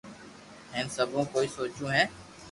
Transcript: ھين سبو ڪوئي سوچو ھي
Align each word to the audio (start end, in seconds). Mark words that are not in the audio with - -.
ھين 0.73 0.85
سبو 0.95 1.19
ڪوئي 1.33 1.47
سوچو 1.57 1.85
ھي 1.95 2.03